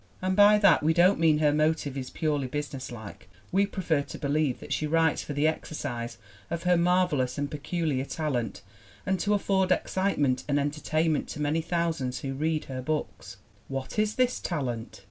[0.19, 4.59] And by that we don't mean her motive is purely businesslike; we prefer to believe
[4.59, 6.17] that she writes for the exercise
[6.49, 8.63] of her marvelous and peculiar talent,
[9.05, 13.37] and to afford excitement and entertainment to many thousands who read her books.
[13.67, 14.99] What is this talent?